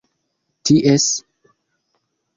[0.71, 1.05] ties